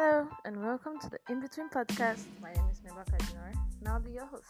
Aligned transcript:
Hello 0.00 0.28
and 0.44 0.64
welcome 0.64 0.96
to 1.00 1.10
the 1.10 1.18
In 1.28 1.40
Between 1.40 1.68
podcast. 1.70 2.22
My 2.40 2.52
name 2.52 2.68
is 2.70 2.80
Miebaka 2.82 3.18
Jinor 3.18 3.52
and 3.80 3.88
I'll 3.88 3.98
be 3.98 4.12
your 4.12 4.26
host. 4.26 4.44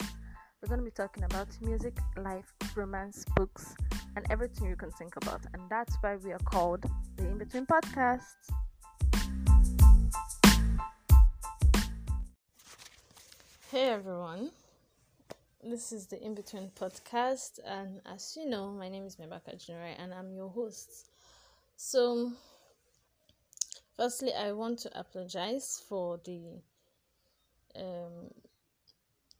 We're 0.61 0.69
going 0.69 0.81
to 0.81 0.85
be 0.85 0.90
talking 0.90 1.24
about 1.24 1.49
music, 1.63 1.97
life, 2.19 2.53
romance, 2.77 3.24
books, 3.35 3.74
and 4.15 4.26
everything 4.29 4.69
you 4.69 4.76
can 4.76 4.90
think 4.90 5.17
about. 5.17 5.40
And 5.54 5.63
that's 5.71 5.97
why 6.03 6.17
we 6.17 6.33
are 6.33 6.38
called 6.40 6.85
the 7.17 7.26
In 7.26 7.38
Between 7.38 7.65
podcast. 7.65 8.26
Hey 13.71 13.88
everyone, 13.88 14.51
this 15.65 15.92
is 15.92 16.09
the 16.09 16.23
In 16.23 16.34
Between 16.34 16.70
podcast, 16.78 17.59
and 17.65 18.02
as 18.05 18.37
you 18.38 18.51
know, 18.51 18.69
my 18.69 18.91
name 18.91 19.05
is 19.05 19.16
Miebaka 19.16 19.56
Jinor 19.56 19.95
and 19.98 20.12
I'm 20.12 20.30
your 20.30 20.51
host. 20.51 21.09
So, 21.78 22.33
Firstly, 23.98 24.33
I 24.33 24.52
want 24.52 24.78
to 24.80 24.96
apologize 24.96 25.82
for 25.88 26.20
the 26.24 26.62
um, 27.74 28.30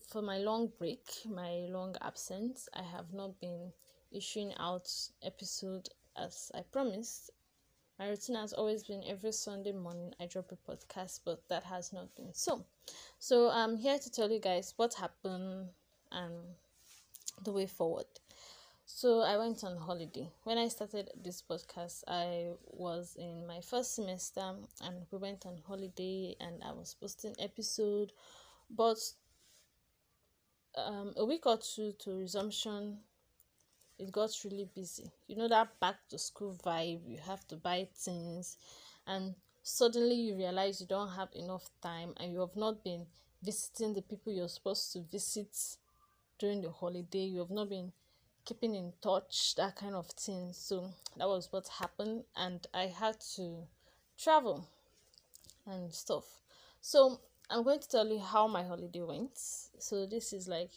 for 0.09 0.21
my 0.21 0.39
long 0.39 0.73
break, 0.81 1.07
my 1.25 1.69
long 1.71 1.95
absence. 2.01 2.69
I 2.75 2.83
have 2.83 3.13
not 3.13 3.39
been 3.39 3.73
issuing 4.11 4.53
out 4.59 4.91
episode 5.23 5.91
as 6.17 6.51
I 6.57 6.63
promised. 6.73 7.31
My 8.01 8.09
routine 8.09 8.35
has 8.35 8.53
always 8.53 8.83
been 8.83 9.05
every 9.07 9.31
Sunday 9.31 9.71
morning 9.71 10.13
I 10.19 10.27
drop 10.27 10.51
a 10.51 10.57
podcast, 10.57 11.21
but 11.25 11.49
that 11.49 11.63
has 11.63 11.93
not 11.93 12.13
been 12.17 12.35
so. 12.35 12.65
So 13.21 13.51
I'm 13.51 13.77
here 13.77 14.01
to 14.01 14.11
tell 14.11 14.29
you 14.29 14.41
guys 14.41 14.75
what 14.77 14.95
happened 14.95 15.69
and 16.11 16.35
the 17.45 17.53
way 17.53 17.67
forward. 17.67 18.07
So 18.91 19.21
I 19.21 19.37
went 19.37 19.63
on 19.65 19.77
holiday. 19.77 20.33
When 20.45 20.57
I 20.57 20.69
started 20.69 21.11
this 21.15 21.43
podcast, 21.43 22.05
I 22.09 22.55
was 22.65 23.17
in 23.17 23.47
my 23.47 23.61
first 23.61 23.95
semester 23.95 24.57
and 24.83 25.07
we 25.13 25.19
went 25.19 25.45
on 25.45 25.59
holiday 25.59 26.35
and 26.41 26.65
I 26.65 26.73
was 26.73 26.95
posting 26.99 27.35
episode 27.39 28.13
but 28.71 28.97
um, 30.75 31.13
a 31.19 31.25
week 31.27 31.45
or 31.45 31.59
two 31.59 31.93
to 31.99 32.17
resumption 32.17 32.99
it 33.99 34.11
got 34.11 34.31
really 34.45 34.69
busy. 34.75 35.13
You 35.27 35.37
know 35.37 35.49
that 35.49 35.79
back 35.81 35.97
to 36.09 36.19
school 36.19 36.57
vibe, 36.65 37.03
you 37.07 37.19
have 37.19 37.47
to 37.49 37.57
buy 37.57 37.89
things 37.95 38.57
and 39.07 39.35
suddenly 39.63 40.15
you 40.15 40.35
realize 40.37 40.81
you 40.81 40.87
don't 40.87 41.11
have 41.13 41.29
enough 41.35 41.69
time 41.83 42.15
and 42.17 42.33
you 42.33 42.41
have 42.41 42.57
not 42.57 42.83
been 42.83 43.07
visiting 43.43 43.93
the 43.93 44.03
people 44.03 44.33
you're 44.33 44.49
supposed 44.49 44.93
to 44.95 45.01
visit 45.03 45.55
during 46.39 46.63
the 46.63 46.71
holiday. 46.71 47.25
You 47.25 47.41
have 47.41 47.51
not 47.51 47.69
been 47.69 47.93
keeping 48.49 48.75
in 48.75 48.95
touch, 49.03 49.55
that 49.57 49.77
kind 49.77 49.95
of 49.95 50.07
thing. 50.07 50.49
So 50.53 50.89
that 51.19 51.29
was 51.29 51.53
what 51.53 51.69
happened, 51.69 52.25
and 52.35 52.67
I 52.73 52.87
had 52.87 53.21
to 53.37 53.67
travel 54.17 54.67
and 55.67 55.93
stuff. 55.93 56.25
So 56.81 57.21
I'm 57.51 57.63
going 57.63 57.81
to 57.81 57.89
tell 57.89 58.09
you 58.09 58.19
how 58.19 58.47
my 58.47 58.63
holiday 58.65 59.03
went. 59.03 59.37
So 59.37 60.07
this 60.07 60.33
is 60.33 60.49
like 60.49 60.71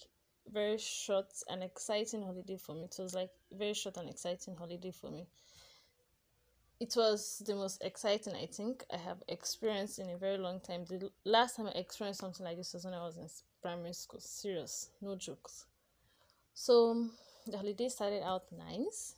very 0.52 0.77
short 0.77 1.31
and 1.49 1.64
exciting 1.64 2.23
holiday 2.23 2.58
for 2.58 2.75
me. 2.75 2.83
It 2.83 2.95
was 2.99 3.16
like 3.16 3.30
very 3.58 3.73
short 3.73 3.95
and 3.95 4.09
exciting 4.09 4.55
holiday 4.58 4.92
for 4.92 5.09
me. 5.09 5.25
It 6.81 6.94
was 6.97 7.42
the 7.45 7.55
most 7.55 7.81
exciting 7.83 8.33
I 8.36 8.47
think 8.47 8.83
I 8.92 8.97
have 8.97 9.23
experienced 9.30 9.99
in 9.99 10.09
a 10.09 10.17
very 10.17 10.38
long 10.38 10.59
time. 10.59 10.83
The 10.89 11.09
last 11.23 11.55
time 11.55 11.67
I 11.67 11.72
experienced 11.72 12.19
something 12.19 12.45
like 12.45 12.58
this 12.58 12.73
was 12.73 12.83
when 12.83 12.95
I 12.95 13.05
was 13.05 13.17
in 13.17 13.27
primary 13.61 13.94
school. 13.94 14.19
Serious, 14.19 14.89
no 15.02 15.16
jokes. 15.16 15.67
So 16.53 17.08
the 17.47 17.58
holiday 17.58 17.89
started 17.89 18.23
out 18.23 18.44
nice. 18.52 19.16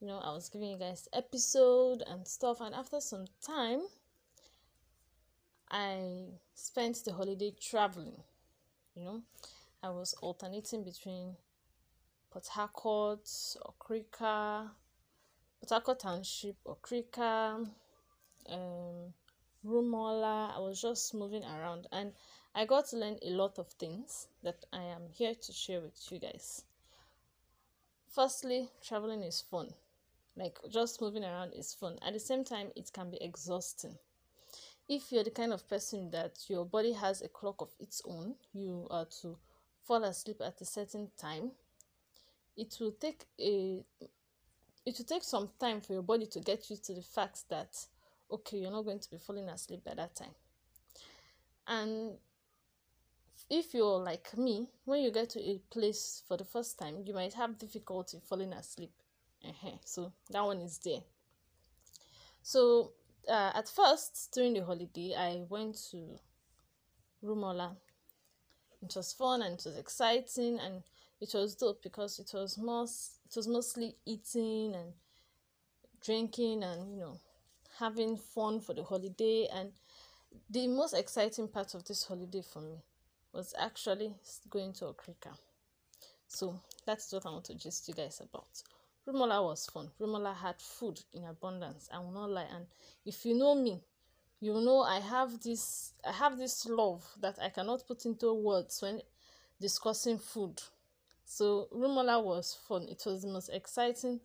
You 0.00 0.06
know 0.06 0.18
i 0.18 0.32
was 0.32 0.48
giving 0.48 0.70
you 0.70 0.78
guys 0.78 1.08
episode 1.12 2.02
and 2.06 2.26
stuff 2.26 2.62
and 2.62 2.74
after 2.74 3.00
some 3.00 3.26
time 3.44 3.82
i 5.70 6.24
spent 6.54 7.04
the 7.04 7.12
holiday 7.12 7.52
traveling 7.60 8.16
you 8.94 9.04
know. 9.04 9.22
I 9.82 9.90
was 9.90 10.14
alternating 10.20 10.84
between 10.84 11.36
port 12.30 12.46
harcourt 12.48 13.24
okrika 13.24 14.70
port 15.60 15.70
harcourt 15.70 16.00
township 16.00 16.56
okrika 16.66 17.66
um 18.48 19.14
rumuola. 19.64 20.56
I 20.56 20.58
was 20.60 20.80
just 20.80 21.14
moving 21.14 21.44
around 21.44 21.86
and 21.92 22.12
i 22.54 22.64
got 22.64 22.86
to 22.88 22.96
learn 22.96 23.18
a 23.22 23.30
lot 23.30 23.58
of 23.58 23.68
things 23.68 24.28
that 24.42 24.64
i 24.72 24.82
am 24.82 25.02
here 25.12 25.34
to 25.34 25.52
share 25.52 25.80
with 25.80 26.10
you 26.10 26.18
guys 26.18 26.64
firstly 28.14 28.68
traveling 28.82 29.22
is 29.22 29.40
fun. 29.40 29.68
Like 30.36 30.58
just 30.70 31.00
moving 31.00 31.24
around 31.24 31.52
is 31.52 31.74
fun. 31.74 31.98
At 32.06 32.12
the 32.12 32.20
same 32.20 32.44
time 32.44 32.68
it 32.76 32.90
can 32.92 33.10
be 33.10 33.22
exhausting. 33.22 33.96
If 34.88 35.12
you're 35.12 35.24
the 35.24 35.30
kind 35.30 35.52
of 35.52 35.68
person 35.68 36.10
that 36.10 36.38
your 36.48 36.64
body 36.64 36.92
has 36.92 37.22
a 37.22 37.28
clock 37.28 37.60
of 37.60 37.70
its 37.78 38.02
own 38.04 38.34
you 38.52 38.86
are 38.90 39.06
to 39.22 39.36
fall 39.86 40.02
asleep 40.04 40.40
at 40.44 40.60
a 40.60 40.64
certain 40.64 41.08
time 41.16 41.52
it 42.56 42.76
will 42.80 42.92
take 42.92 43.24
a 43.40 43.84
it 44.86 44.98
will 44.98 45.04
take 45.04 45.22
some 45.22 45.50
time 45.60 45.80
for 45.80 45.92
your 45.92 46.02
body 46.02 46.26
to 46.26 46.40
get 46.40 46.68
used 46.70 46.84
to 46.84 46.94
the 46.94 47.02
fact 47.02 47.48
that 47.48 47.86
okay 48.30 48.58
you're 48.58 48.70
not 48.70 48.82
going 48.82 48.98
to 48.98 49.10
be 49.10 49.18
falling 49.18 49.48
asleep 49.48 49.84
by 49.84 49.94
that 49.94 50.14
time. 50.16 50.34
And 51.66 52.14
if 53.50 53.74
you're 53.74 53.98
like 53.98 54.38
me, 54.38 54.68
when 54.84 55.02
you 55.02 55.10
get 55.10 55.30
to 55.30 55.40
a 55.40 55.60
place 55.70 56.22
for 56.26 56.36
the 56.36 56.44
first 56.44 56.78
time, 56.78 57.02
you 57.04 57.12
might 57.12 57.34
have 57.34 57.58
difficulty 57.58 58.18
falling 58.28 58.52
asleep. 58.52 58.92
Uh-huh. 59.46 59.76
So 59.84 60.12
that 60.30 60.44
one 60.44 60.60
is 60.60 60.78
there. 60.78 61.00
So 62.42 62.92
uh, 63.28 63.50
at 63.54 63.68
first, 63.68 64.30
during 64.32 64.54
the 64.54 64.64
holiday, 64.64 65.14
I 65.18 65.42
went 65.48 65.76
to 65.90 66.18
Rumuola. 67.24 67.76
It 68.82 68.94
was 68.94 69.12
fun 69.12 69.42
and 69.42 69.58
it 69.58 69.64
was 69.64 69.76
exciting 69.76 70.58
and 70.60 70.82
it 71.20 71.34
was 71.34 71.54
dope 71.54 71.82
because 71.82 72.18
it 72.18 72.30
was 72.32 72.56
most 72.56 73.18
it 73.28 73.36
was 73.36 73.46
mostly 73.46 73.94
eating 74.06 74.74
and 74.74 74.94
drinking 76.02 76.62
and 76.62 76.90
you 76.90 77.00
know 77.00 77.20
having 77.78 78.16
fun 78.16 78.58
for 78.58 78.72
the 78.72 78.82
holiday 78.82 79.46
and 79.52 79.72
the 80.48 80.66
most 80.66 80.94
exciting 80.94 81.46
part 81.46 81.74
of 81.74 81.84
this 81.84 82.04
holiday 82.04 82.40
for 82.40 82.62
me 82.62 82.78
was 83.32 83.54
actually 83.58 84.12
going 84.48 84.72
to 84.74 84.86
Okrika. 84.86 85.36
So 86.28 86.60
that's 86.86 87.12
what 87.12 87.26
I 87.26 87.30
want 87.30 87.44
to 87.46 87.54
just 87.54 87.88
you 87.88 87.94
guys 87.94 88.20
about. 88.20 88.62
Rumuola 89.06 89.42
was 89.44 89.66
fun. 89.66 89.90
Rumuola 90.00 90.34
had 90.34 90.60
food 90.60 91.00
in 91.12 91.24
abundance. 91.24 91.88
I 91.92 91.98
will 91.98 92.12
not 92.12 92.30
lie. 92.30 92.46
And 92.54 92.66
if 93.04 93.24
you 93.24 93.34
know 93.34 93.54
me, 93.54 93.80
you 94.40 94.54
know 94.54 94.80
I 94.80 95.00
have 95.00 95.40
this 95.42 95.92
I 96.06 96.12
have 96.12 96.38
this 96.38 96.66
love 96.66 97.04
that 97.20 97.38
I 97.40 97.48
cannot 97.48 97.86
put 97.86 98.04
into 98.06 98.32
words 98.32 98.80
when 98.82 99.00
discussing 99.60 100.18
food. 100.18 100.60
So 101.24 101.68
Rumuola 101.72 102.22
was 102.22 102.56
fun. 102.68 102.88
It 102.88 103.02
was 103.06 103.22
the 103.22 103.28
most 103.28 103.48
exciting 103.50 104.20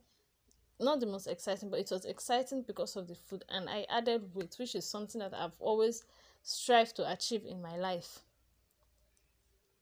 not 0.79 0.99
the 0.99 1.05
most 1.05 1.27
exciting, 1.27 1.69
but 1.69 1.79
it 1.79 1.89
was 1.91 2.05
exciting 2.05 2.63
because 2.63 2.95
of 2.95 3.07
the 3.07 3.15
food 3.15 3.45
and 3.49 3.69
I 3.69 3.85
added 3.89 4.33
weight, 4.33 4.55
which 4.59 4.75
is 4.75 4.85
something 4.85 5.19
that 5.19 5.33
I've 5.33 5.55
always 5.59 6.03
strived 6.43 6.95
to 6.97 7.11
achieve 7.11 7.45
in 7.45 7.61
my 7.61 7.77
life. 7.77 8.19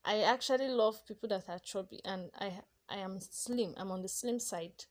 I 0.06 0.22
actually 0.24 0.68
love 0.68 1.06
people 1.08 1.30
that 1.30 1.48
are 1.48 1.60
chubby 1.60 2.00
and 2.04 2.30
I 2.40 2.52
I 2.90 2.98
am 2.98 3.20
slim. 3.22 3.74
I'm 3.78 3.92
on 3.92 4.02
the 4.02 4.10
slim 4.10 4.40
side. 4.40 4.86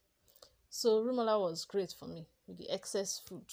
So 0.70 1.04
Rumuola 1.04 1.38
was 1.38 1.66
great 1.66 1.94
for 1.98 2.08
me 2.08 2.26
with 2.46 2.58
the 2.58 2.70
excess 2.70 3.20
food. 3.28 3.44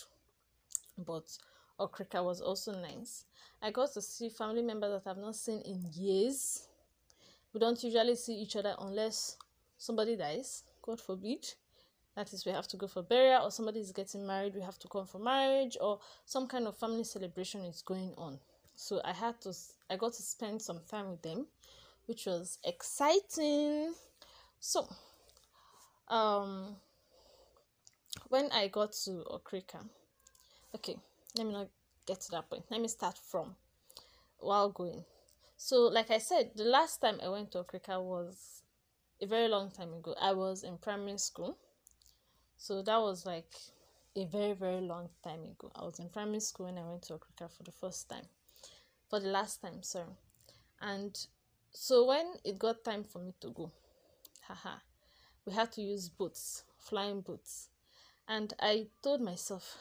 But 0.98 1.38
Okrika 1.80 2.24
was 2.24 2.42
also 2.42 2.72
nice. 2.72 3.26
I 3.62 3.72
got 3.72 3.94
to 3.94 4.02
see 4.02 4.30
family 4.30 4.62
members 4.62 5.04
that 5.04 5.10
I've 5.10 5.18
not 5.18 5.36
seen 5.36 5.62
in 5.62 5.86
years. 5.94 6.68
We 7.54 7.60
don't 7.60 7.84
usually 7.84 8.16
see 8.16 8.36
each 8.36 8.56
other 8.56 8.76
unless 8.80 9.38
somebody 9.78 10.16
dies, 10.16 10.64
God 10.82 11.02
forbid. 11.02 11.46
That 12.16 12.32
is, 12.34 12.46
we 12.46 12.52
have 12.52 12.68
to 12.70 12.78
go 12.78 12.88
for 12.88 13.04
burial, 13.04 13.46
or 13.46 13.52
somebody 13.52 13.80
is 13.80 13.92
getting 13.92 14.26
married, 14.26 14.56
we 14.56 14.62
have 14.62 14.80
to 14.80 14.88
come 14.88 15.06
for 15.06 15.20
marriage, 15.20 15.78
or 15.80 16.00
some 16.26 16.48
kind 16.48 16.68
of 16.68 16.78
family 16.78 17.04
celebration 17.04 17.62
is 17.62 17.82
going 17.82 18.14
on 18.18 18.40
so 18.80 19.02
i 19.04 19.12
had 19.12 19.40
to 19.42 19.54
i 19.90 19.98
got 19.98 20.14
to 20.14 20.22
spend 20.22 20.62
some 20.62 20.80
time 20.90 21.10
with 21.10 21.22
them 21.22 21.46
which 22.06 22.26
was 22.26 22.58
exciting. 22.64 23.94
So 24.62 24.88
um 26.08 26.78
when 28.30 28.50
i 28.54 28.70
got 28.70 28.94
to 28.94 29.26
okrika 29.30 29.84
okay 30.74 30.96
let 31.38 31.46
me 31.46 31.54
not 31.54 31.68
get 32.08 32.22
to 32.22 32.32
that 32.32 32.50
point. 32.50 32.64
Let 32.72 32.82
me 32.82 32.88
start 32.88 33.20
from 33.20 33.56
while 34.40 34.70
going. 34.70 35.04
So 35.58 35.82
like 35.82 36.10
i 36.10 36.18
said 36.18 36.52
the 36.56 36.64
last 36.64 37.02
time 37.02 37.20
i 37.22 37.28
went 37.28 37.52
to 37.52 37.64
okrika 37.64 38.02
was 38.02 38.64
a 39.22 39.26
very 39.26 39.50
long 39.50 39.72
time 39.72 39.94
ago. 39.94 40.16
I 40.20 40.32
was 40.32 40.64
in 40.64 40.78
primary 40.78 41.18
school. 41.18 41.58
So 42.58 42.82
that 42.82 42.98
was 42.98 43.26
like 43.26 43.54
a 44.16 44.26
very 44.26 44.54
very 44.54 44.80
long 44.80 45.10
time 45.22 45.44
ago. 45.44 45.70
I 45.76 45.84
was 45.84 46.00
in 46.00 46.08
primary 46.08 46.40
school 46.40 46.68
when 46.68 46.78
i 46.78 46.90
went 46.90 47.02
to 47.04 47.14
okrika 47.16 47.52
for 47.52 47.64
the 47.64 47.74
first 47.74 48.10
time 48.10 48.26
for 49.10 49.20
the 49.20 49.28
last 49.28 49.62
time, 49.62 49.82
sorry. 49.82 50.18
And 50.82 51.18
so 51.72 52.06
when 52.06 52.26
it 52.44 52.60
got 52.60 52.84
time 52.84 53.04
for 53.04 53.20
me 53.20 53.34
to 53.42 53.50
go, 53.50 53.72
haha, 54.48 54.76
we 55.46 55.54
had 55.54 55.72
to 55.74 55.82
use 55.82 56.10
boats, 56.10 56.64
flying 56.78 57.22
boats. 57.22 57.70
And 58.28 58.54
I 58.60 58.88
told 59.04 59.22
myself, 59.22 59.78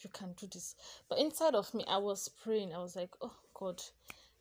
you 0.00 0.10
can 0.12 0.32
do 0.36 0.46
this. 0.52 0.74
But 1.08 1.18
inside 1.18 1.54
of 1.54 1.72
me, 1.72 1.84
I 1.86 1.98
was 1.98 2.28
praying. 2.28 2.74
I 2.74 2.78
was 2.78 2.96
like, 2.96 3.10
oh 3.20 3.34
God, 3.54 3.80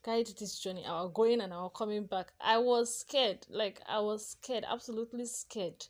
guide 0.04 0.28
this 0.40 0.60
journey. 0.60 0.84
I 0.86 1.04
was 1.04 1.12
going 1.14 1.42
and 1.42 1.54
I 1.54 1.58
was 1.58 1.72
coming 1.76 2.06
back. 2.06 2.34
I 2.42 2.58
was 2.58 3.00
scared. 3.00 3.46
Like 3.50 3.82
I 3.88 4.00
was 4.00 4.28
scared, 4.28 4.66
absolutely 4.68 5.26
scared. 5.26 5.86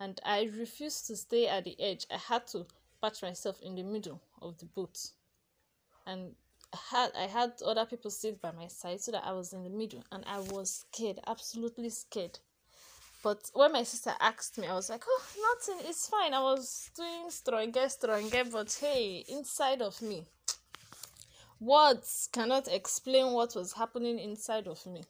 And 0.00 0.20
I 0.24 0.50
refused 0.58 1.06
to 1.06 1.16
stay 1.16 1.46
at 1.46 1.64
the 1.64 1.80
edge. 1.80 2.06
I 2.10 2.18
had 2.18 2.48
to 2.48 2.66
patch 3.00 3.22
myself 3.22 3.60
in 3.62 3.76
the 3.76 3.84
middle 3.84 4.20
of 4.40 4.58
the 4.58 4.66
boat. 4.66 4.98
And 6.04 6.34
had 6.90 7.10
I 7.16 7.26
had 7.26 7.52
other 7.64 7.84
people 7.84 8.10
sit 8.10 8.40
by 8.40 8.52
my 8.52 8.66
side 8.66 9.00
so 9.00 9.12
that 9.12 9.24
I 9.24 9.32
was 9.32 9.52
in 9.52 9.62
the 9.64 9.70
middle 9.70 10.02
and 10.10 10.24
I 10.26 10.40
was 10.40 10.84
scared, 10.90 11.20
absolutely 11.26 11.90
scared. 11.90 12.38
But 13.22 13.50
when 13.54 13.72
my 13.72 13.84
sister 13.84 14.12
asked 14.20 14.58
me, 14.58 14.66
I 14.66 14.74
was 14.74 14.90
like, 14.90 15.04
oh, 15.06 15.22
nothing, 15.36 15.88
it's 15.88 16.08
fine. 16.08 16.34
I 16.34 16.42
was 16.42 16.90
doing 16.96 17.30
stronger, 17.30 17.88
stronger, 17.88 18.42
but 18.50 18.76
hey, 18.80 19.24
inside 19.28 19.80
of 19.80 20.02
me, 20.02 20.26
words 21.60 22.28
cannot 22.32 22.66
explain 22.66 23.32
what 23.32 23.54
was 23.54 23.74
happening 23.74 24.18
inside 24.18 24.66
of 24.66 24.84
me. 24.86 25.04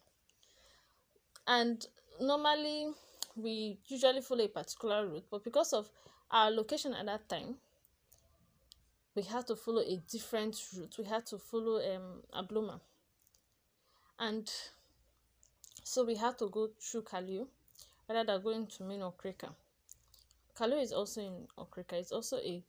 And 1.46 1.84
normally, 2.20 2.88
we 3.34 3.78
usually 3.86 4.20
follow 4.20 4.44
a 4.44 4.48
particular 4.48 5.06
route, 5.06 5.24
but 5.30 5.42
because 5.42 5.72
of 5.72 5.88
our 6.30 6.50
location 6.50 6.92
at 6.92 7.06
that 7.06 7.28
time, 7.30 7.56
we 9.14 9.22
had 9.22 9.46
to 9.46 9.56
follow 9.56 9.82
a 9.82 9.96
different 10.10 10.56
route. 10.76 10.94
We 10.98 11.04
had 11.04 11.26
to 11.26 11.38
follow 11.38 11.80
um 11.94 12.22
Abuloma. 12.34 12.80
And 14.18 14.50
so 15.84 16.04
we 16.04 16.16
had 16.16 16.38
to 16.38 16.48
go 16.48 16.70
through 16.80 17.02
Kaliu 17.02 17.46
rather 18.08 18.24
than 18.32 18.42
going 18.42 18.66
to 18.68 18.84
main 18.84 19.00
Okrika. 19.00 19.50
Kaliu 20.56 20.80
is 20.80 20.92
also 20.92 21.20
in 21.20 21.46
Okrika. 21.58 21.94
It's 21.94 22.12
also 22.12 22.36
a 22.38 22.62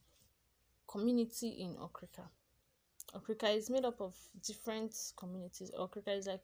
community 0.87 1.49
in 1.49 1.75
Okrika. 1.75 2.23
Okrika 3.15 3.55
is 3.55 3.69
made 3.69 3.85
up 3.85 4.01
of 4.01 4.15
different 4.41 4.95
communities. 5.15 5.71
Okrika 5.77 6.17
is 6.17 6.27
like, 6.27 6.41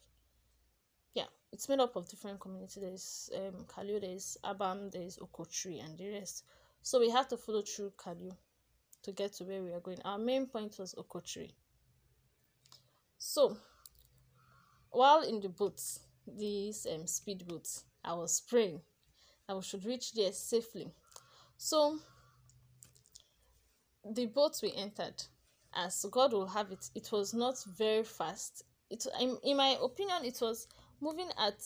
yeah, 1.16 1.26
it's 1.52 1.68
made 1.68 1.80
up 1.80 1.96
of 1.96 2.08
different 2.08 2.40
communities. 2.40 2.78
There's 2.82 3.30
um, 3.36 3.66
Kaliu, 3.66 4.00
there's 4.00 4.38
Abam, 4.44 4.92
there's 4.92 5.18
Okotri, 5.18 5.84
and 5.84 5.98
the 5.98 6.12
rest. 6.12 6.44
So 6.84 7.00
we 7.00 7.10
have 7.10 7.28
to 7.30 7.38
follow 7.38 7.64
through 7.64 7.94
Kaliu 7.98 8.34
to 9.04 9.12
get 9.12 9.34
to 9.34 9.44
where 9.44 9.62
we 9.64 9.72
are 9.72 9.80
going. 9.80 10.00
Our 10.04 10.18
main 10.18 10.48
point 10.48 10.78
was 10.80 10.94
Okotri. 10.96 11.52
So, 13.18 13.58
while 14.92 15.22
in 15.22 15.40
the 15.40 15.50
boats, 15.50 16.00
these 16.28 16.88
um, 16.94 17.06
speed 17.08 17.48
boats, 17.48 17.84
I 18.04 18.14
was 18.14 18.42
praying 18.48 18.82
that 19.48 19.56
we 19.56 19.62
should 19.62 19.86
reach 19.86 20.14
there 20.14 20.32
safely. 20.32 20.92
So, 21.58 22.00
the 24.14 24.26
boat 24.28 24.54
we 24.64 24.74
entered, 24.74 25.22
as 25.74 26.06
God 26.10 26.34
will 26.34 26.48
have 26.48 26.72
it, 26.72 26.90
it 26.96 27.12
was 27.12 27.34
not 27.34 27.56
very 27.78 28.04
fast. 28.04 28.64
It, 28.90 29.06
in, 29.20 29.38
in 29.44 29.58
my 29.58 29.78
opinion, 29.82 30.24
it 30.24 30.38
was 30.42 30.68
moving 31.02 31.30
at 31.38 31.60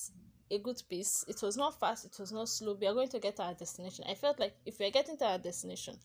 a 0.51 0.59
good 0.59 0.81
pace. 0.89 1.23
It 1.27 1.41
was 1.41 1.57
not 1.57 1.79
fast, 1.79 2.05
it 2.05 2.15
was 2.19 2.31
not 2.31 2.49
slow. 2.49 2.77
We 2.79 2.87
are 2.87 2.93
going 2.93 3.09
to 3.09 3.19
get 3.19 3.37
to 3.37 3.43
our 3.43 3.53
destination. 3.53 4.05
I 4.09 4.15
felt 4.15 4.39
like 4.39 4.55
if 4.65 4.79
we 4.79 4.85
are 4.85 4.91
getting 4.91 5.17
to 5.17 5.25
our 5.25 5.37
destination, 5.37 5.97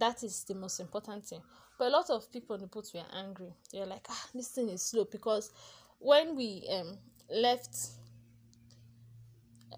that 0.00 0.22
is 0.22 0.44
the 0.44 0.54
most 0.54 0.80
important 0.80 1.24
thing. 1.24 1.40
But 1.78 1.88
a 1.88 1.90
lot 1.90 2.10
of 2.10 2.30
people 2.32 2.54
on 2.54 2.60
the 2.60 2.66
boat 2.66 2.90
were 2.94 3.02
angry. 3.12 3.52
They 3.72 3.80
were 3.80 3.86
like, 3.86 4.06
ah, 4.08 4.28
this 4.34 4.48
thing 4.48 4.68
is 4.68 4.82
slow 4.82 5.04
because 5.04 5.50
when 5.98 6.36
we 6.36 6.66
um 6.72 6.96
left 7.30 7.76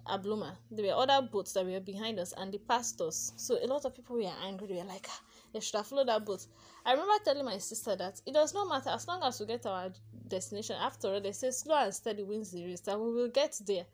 Abuloma, 0.07 0.55
there 0.71 0.85
were 0.85 1.01
other 1.01 1.27
boats 1.27 1.53
that 1.53 1.65
were 1.65 1.79
behind 1.79 2.19
us 2.19 2.33
and 2.37 2.53
they 2.53 2.57
passed 2.57 3.01
us. 3.01 3.33
So 3.35 3.57
a 3.63 3.67
lot 3.67 3.85
of 3.85 3.95
people 3.95 4.15
were 4.15 4.31
angry. 4.43 4.67
They 4.67 4.75
were 4.75 4.83
like, 4.83 5.07
ah, 5.09 5.21
they 5.53 5.59
should 5.59 5.77
have 5.77 5.87
followed 5.87 6.07
that 6.07 6.25
boat. 6.25 6.45
I 6.85 6.91
remember 6.91 7.13
telling 7.23 7.45
my 7.45 7.57
sister 7.57 7.95
that 7.95 8.21
it 8.25 8.33
does 8.33 8.53
not 8.53 8.69
matter 8.69 8.89
as 8.89 9.07
long 9.07 9.21
as 9.23 9.39
we 9.39 9.45
get 9.45 9.65
our 9.65 9.91
destination. 10.27 10.77
After 10.79 11.09
all, 11.09 11.21
they 11.21 11.31
say 11.31 11.51
slow 11.51 11.75
and 11.75 11.93
steady 11.93 12.23
wins 12.23 12.51
the 12.51 12.65
race, 12.65 12.87
and 12.87 13.01
we 13.01 13.13
will 13.13 13.29
get 13.29 13.59
there. 13.65 13.85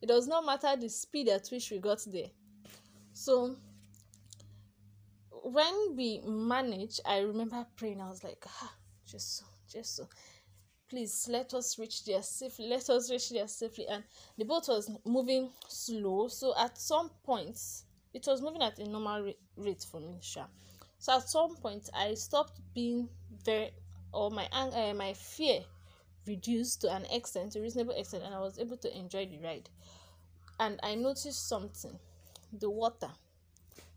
It 0.00 0.06
does 0.06 0.26
not 0.26 0.44
matter 0.44 0.74
the 0.78 0.88
speed 0.88 1.28
at 1.28 1.48
which 1.48 1.70
we 1.70 1.78
got 1.78 2.04
there. 2.06 2.30
So 3.12 3.56
when 5.42 5.96
we 5.96 6.20
managed, 6.24 7.00
I 7.04 7.18
remember 7.18 7.66
praying. 7.76 8.00
I 8.00 8.08
was 8.08 8.22
like, 8.22 8.44
ah, 8.46 8.74
Jesus, 9.06 9.42
Jesus, 9.68 10.06
please 10.88 11.26
let 11.30 11.52
us 11.54 11.78
reach 11.78 12.04
there 12.04 12.22
safely. 12.22 12.68
Let 12.68 12.88
us 12.90 13.10
reach 13.10 13.30
there 13.30 13.48
safely. 13.48 13.86
And 13.88 14.04
the 14.38 14.44
boat 14.44 14.64
was 14.68 14.90
moving 15.04 15.50
slow. 15.68 16.28
So 16.28 16.54
at 16.58 16.78
some 16.78 17.10
point, 17.24 17.58
it 18.14 18.24
was 18.26 18.40
moving 18.40 18.62
at 18.62 18.78
a 18.78 18.88
normal 18.88 19.32
rate 19.56 19.86
for 19.90 20.00
me, 20.00 20.18
sure. 20.20 20.46
So 20.98 21.16
at 21.16 21.28
some 21.28 21.56
point, 21.56 21.88
I 21.94 22.14
stopped 22.14 22.60
being 22.74 23.08
very, 23.44 23.70
or 24.12 24.30
my 24.30 24.46
uh, 24.52 24.94
my 24.94 25.14
fear 25.14 25.60
reduced 26.26 26.82
to 26.82 26.94
an 26.94 27.04
extent, 27.06 27.56
a 27.56 27.60
reasonable 27.60 27.94
extent, 27.94 28.22
and 28.24 28.32
I 28.32 28.38
was 28.38 28.58
able 28.60 28.76
to 28.76 28.96
enjoy 28.96 29.26
the 29.26 29.38
ride. 29.38 29.68
And 30.60 30.78
I 30.82 30.94
noticed 30.94 31.48
something: 31.48 31.98
the 32.52 32.70
water 32.70 33.10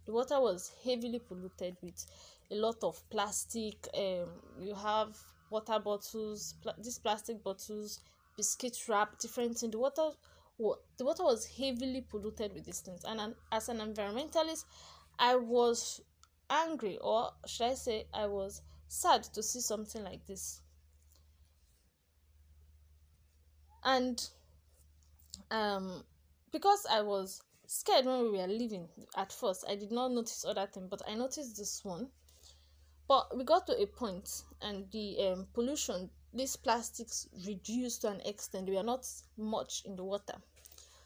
the 0.06 0.12
water 0.14 0.40
was 0.40 0.72
heavily 0.84 1.20
polluted 1.20 1.76
with 1.82 2.06
a 2.52 2.56
lot 2.56 2.78
of 2.84 3.02
plastic 3.10 3.88
um 3.98 4.30
you 4.60 4.76
have 4.76 5.18
water 5.50 5.80
bottles 5.80 6.54
pl- 6.62 6.76
these 6.84 7.00
plastic 7.00 7.44
bottles 7.44 8.00
biscuit 8.38 8.78
wrap 8.88 9.18
different 9.20 9.58
things 9.58 9.72
the 9.72 9.80
water 9.80 10.10
the 10.98 11.04
water 11.06 11.24
was 11.24 11.46
heavily 11.46 12.02
polluted 12.02 12.54
with 12.54 12.66
these 12.66 12.80
things. 12.80 13.04
And 13.04 13.20
an, 13.20 13.36
as 13.52 13.70
an 13.70 13.78
environmentalist 13.80 14.66
i 15.20 15.36
was 15.36 16.02
angry 16.50 16.98
or 17.00 17.32
should 17.46 17.68
i 17.68 17.74
say 17.74 18.06
i 18.14 18.26
was 18.26 18.62
sad 18.88 19.24
to 19.24 19.42
see 19.44 19.60
something 19.60 20.04
like 20.04 20.26
this. 20.26 20.62
And 23.84 24.30
um 25.52 26.04
because 26.52 26.86
i 26.92 27.02
was 27.02 27.42
scared 27.68 28.06
when 28.06 28.32
we 28.32 28.38
were 28.38 28.48
leaving 28.48 28.88
at 29.16 29.32
first. 29.32 29.66
I 29.68 29.76
did 29.76 29.92
not 29.92 30.12
notice 30.12 30.46
other 30.46 30.68
things, 30.68 30.88
but 30.90 31.02
I 31.08 31.16
noticed 31.16 31.58
this 31.58 31.84
one. 31.84 32.10
But 33.08 33.38
we 33.38 33.44
got 33.44 33.68
to 33.68 33.82
a 33.82 33.86
point 33.86 34.44
and 34.62 34.90
the 34.92 35.18
um, 35.28 35.48
pollution, 35.54 36.10
these 36.34 36.56
plastics 36.56 37.28
reduced 37.46 38.02
to 38.02 38.10
an 38.10 38.22
extent. 38.22 38.70
We 38.70 38.78
are 38.78 38.84
not 38.84 39.08
much 39.38 39.84
in 39.86 39.96
the 39.96 40.04
water. 40.04 40.36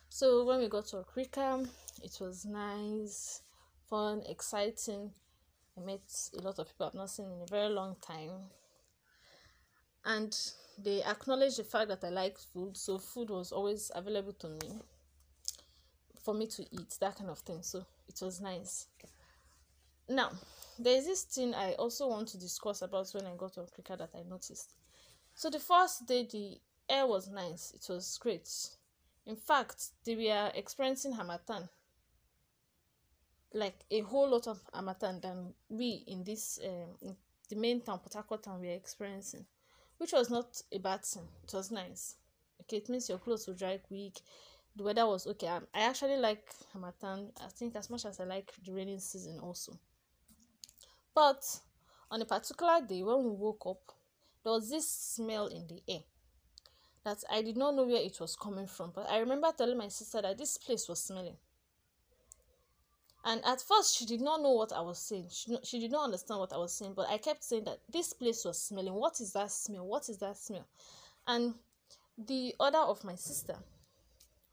So 0.09 0.45
when 0.45 0.59
we 0.59 0.69
got 0.69 0.87
to 0.87 0.97
Okrika, 0.97 1.67
it 2.03 2.17
was 2.21 2.45
nice, 2.45 3.41
fun, 3.89 4.23
exciting. 4.27 5.11
I 5.77 5.81
met 5.81 6.01
a 6.37 6.41
lot 6.41 6.59
of 6.59 6.67
people 6.67 6.87
I've 6.87 6.93
not 6.93 7.09
seen 7.09 7.25
in 7.25 7.41
a 7.41 7.49
very 7.49 7.69
long 7.69 7.95
time. 8.01 8.31
And 10.05 10.35
they 10.81 11.03
acknowledged 11.03 11.57
the 11.57 11.63
fact 11.65 11.89
that 11.89 12.03
I 12.03 12.09
like 12.09 12.37
food, 12.39 12.77
so 12.77 12.97
food 12.97 13.29
was 13.29 13.51
always 13.51 13.91
available 13.93 14.33
to 14.33 14.47
me 14.49 14.79
for 16.23 16.33
me 16.33 16.47
to 16.47 16.63
eat, 16.71 16.97
that 16.99 17.17
kind 17.17 17.29
of 17.29 17.39
thing. 17.39 17.61
So 17.61 17.85
it 18.07 18.19
was 18.21 18.41
nice. 18.41 18.87
Now, 20.07 20.31
there's 20.77 21.05
this 21.05 21.23
thing 21.23 21.53
I 21.53 21.73
also 21.73 22.07
want 22.07 22.29
to 22.29 22.39
discuss 22.39 22.81
about 22.81 23.09
when 23.11 23.25
I 23.25 23.35
got 23.37 23.53
to 23.53 23.61
Okrika 23.61 23.97
that 23.97 24.09
I 24.15 24.23
noticed. 24.27 24.73
So 25.35 25.49
the 25.49 25.59
first 25.59 26.07
day, 26.07 26.27
the 26.29 26.57
air 26.89 27.05
was 27.05 27.29
nice. 27.29 27.73
It 27.75 27.85
was 27.91 28.17
great. 28.19 28.49
In 29.25 29.35
fact, 29.35 29.89
they 30.05 30.15
were 30.15 30.51
experiencing 30.55 31.13
Harmattan. 31.13 31.69
Like 33.53 33.85
a 33.91 34.01
whole 34.01 34.29
lot 34.29 34.47
of 34.47 34.59
Harmattan 34.73 35.21
than 35.21 35.53
we 35.69 36.03
in 36.07 36.23
this 36.23 36.59
um, 36.63 36.95
in 37.01 37.15
the 37.49 37.55
main 37.55 37.81
town, 37.81 37.99
Harcourt 38.13 38.43
town, 38.43 38.61
we 38.61 38.69
are 38.69 38.75
experiencing, 38.75 39.45
which 39.97 40.13
was 40.13 40.29
not 40.29 40.61
a 40.71 40.77
bad 40.77 41.03
thing. 41.03 41.27
It 41.43 41.53
was 41.53 41.71
nice. 41.71 42.15
Okay, 42.61 42.77
it 42.77 42.89
means 42.89 43.09
your 43.09 43.17
clothes 43.17 43.47
will 43.47 43.55
dry 43.55 43.77
quick 43.77 44.19
the 44.79 44.85
weather 44.85 45.05
was 45.05 45.27
okay. 45.27 45.47
I, 45.47 45.57
I 45.73 45.81
actually 45.81 46.15
like 46.15 46.45
Harmattan, 46.71 47.31
I 47.43 47.49
think, 47.49 47.75
as 47.75 47.89
much 47.89 48.05
as 48.05 48.19
I 48.19 48.23
like 48.23 48.53
the 48.65 48.71
rainy 48.71 48.97
season 48.97 49.37
also. 49.41 49.77
But 51.13 51.43
on 52.09 52.21
a 52.21 52.25
particular 52.25 52.79
day 52.87 53.03
when 53.03 53.23
we 53.25 53.29
woke 53.29 53.63
up, 53.67 53.91
there 54.43 54.53
was 54.53 54.69
this 54.69 54.89
smell 54.89 55.47
in 55.47 55.67
the 55.67 55.81
air 55.85 55.99
that 57.03 57.17
I 57.29 57.41
did 57.41 57.57
not 57.57 57.75
know 57.75 57.83
where 57.83 58.01
it 58.01 58.21
was 58.21 58.37
coming 58.37 58.67
from. 58.67 58.93
But 58.95 59.09
I 59.09 59.17
remember 59.19 59.49
telling 59.55 59.77
my 59.77 59.89
sister 59.89 60.21
that 60.21 60.37
this 60.37 60.57
place 60.57 60.87
was 60.87 61.03
smelling. 61.03 61.35
And 63.25 63.43
at 63.43 63.61
first, 63.61 63.97
she 63.97 64.05
did 64.05 64.21
not 64.21 64.41
know 64.41 64.53
what 64.53 64.71
I 64.71 64.79
was 64.79 64.97
saying. 64.97 65.27
She, 65.29 65.57
she 65.63 65.79
did 65.81 65.91
not 65.91 66.05
understand 66.05 66.39
what 66.39 66.53
I 66.53 66.57
was 66.57 66.71
saying. 66.71 66.93
But 66.95 67.09
I 67.09 67.17
kept 67.17 67.43
saying 67.43 67.65
that 67.65 67.79
this 67.91 68.13
place 68.13 68.45
was 68.45 68.57
smelling. 68.57 68.93
What 68.93 69.19
is 69.19 69.33
that 69.33 69.51
smell? 69.51 69.85
What 69.85 70.07
is 70.07 70.19
that 70.19 70.37
smell? 70.37 70.65
And 71.27 71.55
the 72.17 72.55
order 72.61 72.77
of 72.77 73.03
my 73.03 73.15
sister 73.15 73.57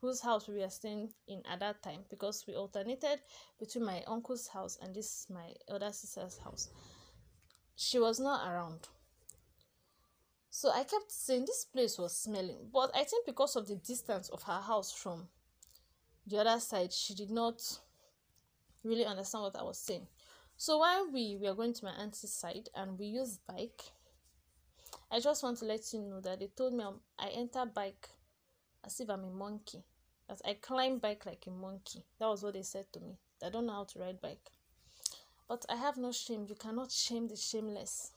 whose 0.00 0.20
house 0.20 0.48
we 0.48 0.58
were 0.58 0.70
staying 0.70 1.10
in 1.28 1.42
at 1.50 1.60
that 1.60 1.82
time 1.82 2.00
because 2.10 2.44
we 2.46 2.54
alternated 2.54 3.20
between 3.58 3.84
my 3.84 4.02
uncle's 4.06 4.46
house 4.48 4.78
and 4.82 4.94
this 4.94 5.26
my 5.30 5.52
other 5.68 5.92
sister's 5.92 6.38
house. 6.38 6.68
She 7.74 7.98
was 7.98 8.20
not 8.20 8.50
around. 8.50 8.88
So 10.50 10.70
I 10.70 10.84
kept 10.84 11.10
saying 11.10 11.44
this 11.46 11.66
place 11.66 11.98
was 11.98 12.16
smelling, 12.16 12.70
but 12.72 12.90
I 12.94 13.04
think 13.04 13.26
because 13.26 13.56
of 13.56 13.68
the 13.68 13.76
distance 13.76 14.30
of 14.30 14.42
her 14.44 14.60
house 14.60 14.92
from 14.92 15.28
the 16.26 16.38
other 16.38 16.58
side, 16.60 16.92
she 16.92 17.14
did 17.14 17.30
not 17.30 17.60
really 18.82 19.04
understand 19.04 19.44
what 19.44 19.56
I 19.58 19.62
was 19.62 19.78
saying. 19.78 20.06
So 20.56 20.78
while 20.78 21.10
we 21.12 21.36
were 21.38 21.54
going 21.54 21.74
to 21.74 21.84
my 21.84 21.90
auntie's 21.90 22.32
side 22.32 22.70
and 22.74 22.98
we 22.98 23.06
used 23.06 23.40
bike, 23.46 23.82
I 25.10 25.20
just 25.20 25.42
want 25.42 25.58
to 25.58 25.66
let 25.66 25.92
you 25.92 26.00
know 26.00 26.20
that 26.20 26.40
they 26.40 26.48
told 26.56 26.72
me 26.72 26.84
um, 26.84 27.00
I 27.18 27.28
enter 27.28 27.66
bike 27.66 28.08
as 28.86 29.00
if 29.00 29.10
I'm 29.10 29.24
a 29.24 29.30
monkey. 29.30 29.82
As 30.28 30.40
I 30.44 30.54
climb 30.54 30.98
bike 30.98 31.26
like 31.26 31.44
a 31.46 31.50
monkey. 31.50 32.04
That 32.18 32.28
was 32.28 32.42
what 32.42 32.54
they 32.54 32.62
said 32.62 32.86
to 32.92 33.00
me. 33.00 33.16
I 33.44 33.50
don't 33.50 33.66
know 33.66 33.74
how 33.74 33.84
to 33.84 33.98
ride 33.98 34.20
bike. 34.20 34.50
But 35.48 35.64
I 35.68 35.76
have 35.76 35.96
no 35.96 36.12
shame. 36.12 36.46
You 36.48 36.54
cannot 36.54 36.90
shame 36.90 37.28
the 37.28 37.36
shameless. 37.36 38.12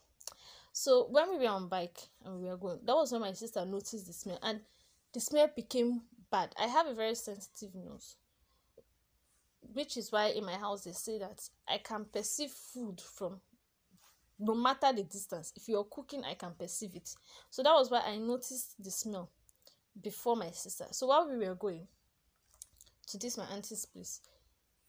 So 0.71 1.07
when 1.09 1.29
we 1.31 1.37
were 1.37 1.51
on 1.51 1.67
bike 1.67 1.99
and 2.23 2.39
we 2.39 2.47
were 2.47 2.57
going, 2.57 2.79
that 2.85 2.95
was 2.95 3.11
when 3.11 3.21
my 3.21 3.33
sister 3.33 3.65
noticed 3.65 4.07
the 4.07 4.13
smell 4.13 4.39
and 4.41 4.61
the 5.13 5.19
smell 5.19 5.49
became 5.55 6.01
bad. 6.31 6.53
I 6.59 6.67
have 6.67 6.87
a 6.87 6.93
very 6.93 7.15
sensitive 7.15 7.75
nose, 7.75 8.15
which 9.73 9.97
is 9.97 10.11
why 10.11 10.27
in 10.27 10.45
my 10.45 10.53
house 10.53 10.83
they 10.83 10.91
say 10.91 11.17
that 11.19 11.41
I 11.67 11.79
can 11.79 12.05
perceive 12.05 12.51
food 12.51 13.01
from 13.01 13.41
no 14.39 14.55
matter 14.55 14.93
the 14.93 15.03
distance. 15.03 15.51
If 15.55 15.67
you're 15.67 15.83
cooking, 15.83 16.23
I 16.23 16.35
can 16.35 16.51
perceive 16.57 16.95
it. 16.95 17.13
So 17.49 17.61
that 17.63 17.73
was 17.73 17.91
why 17.91 18.01
I 18.01 18.17
noticed 18.17 18.81
the 18.81 18.91
smell 18.91 19.29
before 20.01 20.35
my 20.35 20.51
sister. 20.51 20.85
So 20.91 21.07
while 21.07 21.29
we 21.29 21.37
were 21.37 21.55
going 21.55 21.87
to 23.07 23.17
this 23.17 23.37
my 23.37 23.45
auntie's 23.45 23.85
place, 23.85 24.21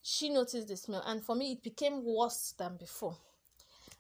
she 0.03 0.31
noticed 0.31 0.69
the 0.69 0.77
smell, 0.77 1.03
and 1.07 1.23
for 1.23 1.35
me, 1.35 1.53
it 1.53 1.63
became 1.63 2.05
worse 2.05 2.55
than 2.57 2.77
before. 2.77 3.17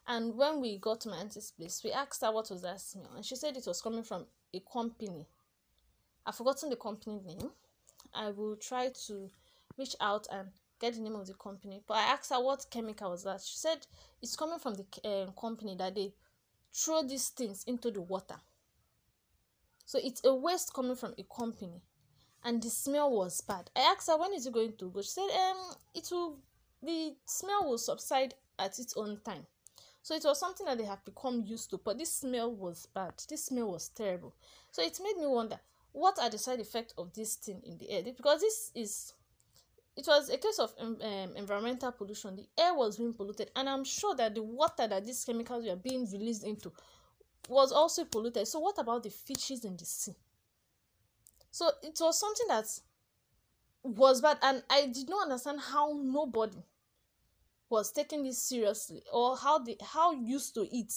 And 0.07 0.35
when 0.37 0.61
we 0.61 0.79
got 0.79 1.01
to 1.03 1.09
my 1.09 1.19
auntie's 1.19 1.51
place, 1.51 1.83
we 1.85 1.93
asked 1.93 2.23
her 2.23 2.33
what 2.33 2.51
was 2.51 2.63
that 2.63 2.81
smell, 2.81 3.11
and 3.15 3.25
she 3.25 3.37
said 3.37 3.57
it 3.57 3.67
was 3.67 3.83
coming 3.83 4.03
from 4.03 4.27
a 4.55 4.63
company. 4.73 5.27
I've 6.27 6.37
forgotten 6.37 6.71
the 6.71 6.77
company 6.77 7.21
name. 7.25 7.51
I 8.15 8.31
will 8.31 8.57
try 8.57 8.91
to 9.07 9.31
reach 9.77 9.95
out 10.01 10.27
and 10.33 10.49
get 10.81 10.95
the 10.95 11.01
name 11.01 11.15
of 11.15 11.27
the 11.27 11.35
company. 11.35 11.81
But 11.87 11.99
I 11.99 12.13
asked 12.13 12.31
her 12.31 12.43
what 12.43 12.67
chemical 12.71 13.11
was 13.11 13.25
that. 13.25 13.43
She 13.43 13.57
said 13.57 13.87
it's 14.23 14.37
coming 14.37 14.59
from 14.59 14.75
the 14.75 14.87
uh, 15.09 15.31
company 15.41 15.77
that 15.77 15.95
they 15.95 16.13
throw 16.73 17.03
these 17.03 17.29
things 17.29 17.65
into 17.67 17.91
the 17.91 18.01
water. 18.01 18.37
So 19.91 19.99
it's 20.01 20.25
a 20.25 20.33
waste 20.33 20.73
coming 20.73 20.95
from 20.95 21.15
a 21.19 21.25
company, 21.25 21.83
and 22.45 22.63
the 22.63 22.71
smell 22.71 23.11
was 23.11 23.41
bad. 23.41 23.73
I 23.75 23.81
asked 23.81 24.07
her 24.07 24.17
when 24.17 24.33
is 24.33 24.47
it 24.47 24.53
going 24.53 24.75
to 24.79 24.89
go. 24.89 25.03
She 25.03 25.09
said 25.09 25.23
um 25.25 25.75
it 25.93 26.07
will 26.13 26.39
the 26.81 27.17
smell 27.27 27.69
will 27.69 27.77
subside 27.77 28.35
at 28.57 28.79
its 28.79 28.95
own 28.97 29.19
time. 29.25 29.45
So 30.01 30.15
it 30.15 30.23
was 30.23 30.39
something 30.39 30.65
that 30.67 30.79
they 30.79 30.85
have 30.85 31.05
become 31.05 31.43
used 31.45 31.71
to, 31.71 31.81
but 31.85 31.99
this 31.99 32.13
smell 32.13 32.55
was 32.55 32.87
bad. 32.95 33.15
This 33.29 33.47
smell 33.47 33.73
was 33.73 33.89
terrible. 33.89 34.37
So 34.71 34.81
it 34.81 34.97
made 35.03 35.17
me 35.21 35.27
wonder 35.27 35.59
what 35.91 36.21
are 36.21 36.31
the 36.31 36.39
side 36.39 36.61
effects 36.61 36.95
of 36.97 37.13
this 37.13 37.35
thing 37.35 37.61
in 37.67 37.77
the 37.77 37.91
air? 37.91 38.05
Because 38.05 38.43
this 38.43 38.71
is 38.77 39.15
it 39.97 40.07
was 40.07 40.31
a 40.31 40.39
case 40.39 40.61
of 40.61 40.73
um, 40.79 40.99
environmental 41.35 41.91
pollution. 41.91 42.37
The 42.37 42.47
air 42.63 42.75
was 42.75 42.97
being 42.97 43.13
polluted, 43.13 43.51
and 43.57 43.69
I'm 43.69 43.83
sure 43.83 44.15
that 44.15 44.37
the 44.37 44.43
water 44.45 44.87
that 44.87 45.05
these 45.05 45.25
chemicals 45.25 45.67
were 45.67 45.75
being 45.75 46.09
released 46.13 46.45
into 46.45 46.71
was 47.49 47.73
also 47.73 48.05
polluted. 48.05 48.47
So, 48.47 48.61
what 48.61 48.79
about 48.79 49.03
the 49.03 49.11
fishes 49.11 49.65
in 49.65 49.77
the 49.77 49.85
sea? 49.85 50.15
So, 51.51 51.71
it 51.83 51.99
was 52.01 52.19
something 52.19 52.47
that 52.49 52.67
was 53.83 54.21
bad, 54.21 54.39
and 54.43 54.63
I 54.71 54.87
did 54.87 55.09
not 55.09 55.25
understand 55.25 55.61
how 55.61 55.99
nobody 56.03 56.63
was 57.71 57.93
taking 57.93 58.25
this 58.25 58.43
seriously 58.43 59.03
or 59.13 59.37
how 59.37 59.59
they 59.59 59.77
how 59.81 60.13
used 60.13 60.55
to 60.55 60.63
it 60.77 60.93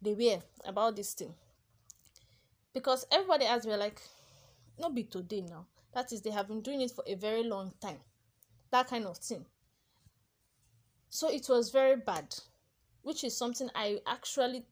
they 0.00 0.14
were 0.14 0.40
about 0.64 0.96
this 0.96 1.12
thing 1.14 1.34
because 2.72 3.04
everybody 3.12 3.44
else 3.44 3.66
were 3.66 3.76
like 3.76 4.00
not 4.78 4.94
be 4.94 5.02
today 5.02 5.42
now 5.42 5.66
that 5.92 6.12
is 6.12 6.22
they 6.22 6.30
have 6.30 6.48
been 6.48 6.62
doing 6.62 6.80
it 6.80 6.92
for 6.92 7.04
a 7.06 7.14
very 7.14 7.42
long 7.42 7.72
time 7.80 7.98
that 8.70 8.88
kind 8.88 9.04
of 9.04 9.18
thing 9.18 9.44
so 11.10 11.28
it 11.28 11.46
was 11.48 11.70
very 11.70 11.96
bad 11.96 12.32
which 13.02 13.24
is 13.24 13.36
something 13.36 13.68
i 13.74 13.98
actually 14.06 14.64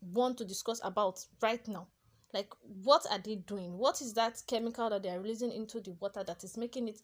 want 0.00 0.38
to 0.38 0.44
discuss 0.44 0.80
about 0.84 1.24
right 1.42 1.66
now. 1.68 1.86
Like 2.32 2.52
what 2.84 3.06
are 3.10 3.18
they 3.18 3.36
doing? 3.36 3.78
What 3.78 4.00
is 4.00 4.12
that 4.14 4.42
chemical 4.46 4.90
that 4.90 5.02
they 5.02 5.10
are 5.10 5.20
releasing 5.20 5.52
into 5.52 5.80
the 5.80 5.92
water 5.92 6.22
that 6.24 6.44
is 6.44 6.56
making 6.56 6.88
it 6.88 7.00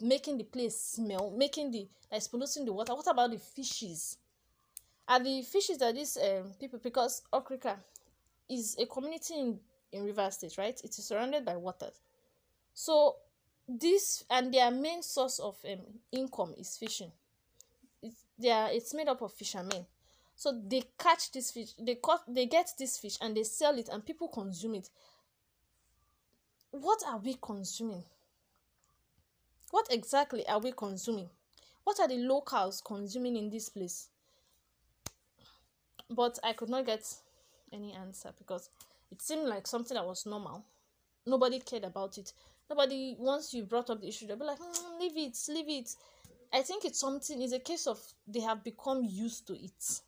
making 0.00 0.38
the 0.38 0.44
place 0.44 0.80
smell 0.80 1.34
making 1.36 1.72
the 1.72 1.88
like 2.12 2.22
polluting 2.30 2.64
the 2.64 2.72
water? 2.72 2.94
What 2.94 3.06
about 3.08 3.30
the 3.30 3.38
fishes? 3.38 4.18
Are 5.08 5.20
the 5.22 5.42
fishes 5.42 5.78
that 5.78 5.94
these 5.94 6.16
um, 6.16 6.52
people 6.60 6.78
because 6.82 7.22
okrika 7.32 7.76
is 8.48 8.76
a 8.78 8.86
community 8.86 9.34
in 9.34 9.60
in 9.92 10.04
river 10.04 10.30
state 10.30 10.56
right? 10.58 10.80
It 10.84 10.96
is 10.96 11.04
surrounded 11.04 11.44
by 11.44 11.56
water. 11.56 11.90
So 12.72 13.16
this 13.68 14.24
and 14.30 14.54
their 14.54 14.70
main 14.70 15.02
source 15.02 15.40
of 15.40 15.56
um, 15.68 15.80
income 16.12 16.54
is 16.56 16.76
fishing. 16.76 17.10
It's 18.00 18.24
they 18.38 18.50
are 18.50 18.70
it's 18.70 18.94
made 18.94 19.08
up 19.08 19.22
of 19.22 19.32
fishermen 19.32 19.86
so 20.38 20.52
they 20.68 20.84
catch 20.96 21.32
this 21.32 21.50
fish 21.50 21.70
they 21.80 21.96
caught 21.96 22.22
they 22.32 22.46
get 22.46 22.70
this 22.78 22.96
fish 22.96 23.18
and 23.20 23.36
they 23.36 23.42
sell 23.42 23.76
it 23.76 23.88
and 23.88 24.06
people 24.06 24.28
consume 24.28 24.76
it. 24.76 24.88
What 26.70 27.00
are 27.08 27.18
we 27.18 27.36
consuming? 27.42 28.04
What 29.72 29.88
exactly 29.90 30.46
are 30.46 30.60
we 30.60 30.70
consuming? 30.70 31.28
What 31.82 31.98
are 31.98 32.06
the 32.06 32.18
locals 32.18 32.80
consuming 32.86 33.34
in 33.34 33.50
this 33.50 33.68
place? 33.68 34.10
But 36.08 36.38
i 36.44 36.52
could 36.52 36.68
not 36.68 36.86
get 36.86 37.02
any 37.72 37.92
answer 37.94 38.30
because 38.38 38.70
it 39.10 39.20
seemed 39.20 39.48
like 39.48 39.66
something 39.66 39.96
that 39.96 40.06
was 40.06 40.24
normal. 40.24 40.64
Nobody 41.26 41.58
cared 41.58 41.82
about 41.82 42.16
it. 42.16 42.32
Nobody 42.70 43.16
once 43.18 43.52
you 43.52 43.64
brought 43.64 43.90
up 43.90 44.00
the 44.00 44.06
issue 44.06 44.28
they'll 44.28 44.36
be 44.36 44.44
like 44.44 44.60
mm, 44.60 45.00
leave 45.00 45.16
it 45.16 45.36
leave 45.48 45.68
it. 45.68 45.96
I 46.52 46.62
think 46.62 46.84
it's 46.84 47.00
something 47.00 47.42
it's 47.42 47.52
a 47.52 47.58
case 47.58 47.88
of 47.88 47.98
they 48.28 48.40
have 48.40 48.62
become 48.62 49.02
used 49.02 49.48
to 49.48 49.54
it 49.54 50.00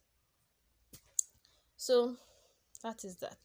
so 1.80 2.14
that 2.82 3.04
is 3.04 3.16
that. 3.16 3.38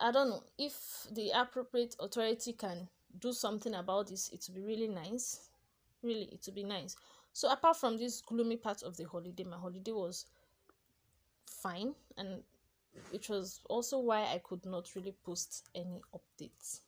I 0.00 0.10
don't 0.10 0.28
know. 0.28 0.42
If 0.58 1.06
the 1.12 1.30
appropriate 1.30 1.94
authority 2.00 2.52
can 2.52 2.88
do 3.20 3.32
something 3.32 3.76
about 3.76 4.08
this 4.08 4.28
it 4.30 4.44
would 4.48 4.56
be 4.56 4.66
really 4.66 4.88
nice. 4.88 5.50
Really 6.02 6.24
it 6.32 6.40
would 6.46 6.56
be 6.56 6.64
nice. 6.64 6.96
So 7.32 7.48
apart 7.48 7.76
from 7.76 7.96
this 7.96 8.20
gloomy 8.22 8.56
part 8.56 8.82
of 8.82 8.96
the 8.96 9.04
holiday 9.04 9.44
my 9.44 9.56
holiday 9.56 9.92
was 9.92 10.26
fine. 11.46 11.94
And 12.16 12.42
which 13.10 13.28
was 13.28 13.60
also 13.70 14.00
why 14.00 14.22
i 14.22 14.40
could 14.42 14.66
not 14.66 14.96
really 14.96 15.14
post 15.24 15.68
any 15.76 16.02
updates. 16.12 16.80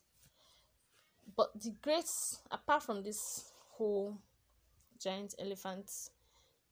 But 1.36 1.52
the 1.62 1.70
great 1.80 2.10
apart 2.50 2.82
from 2.82 3.04
this 3.04 3.52
whole 3.70 4.18
giant 5.00 5.36
elephant 5.38 5.92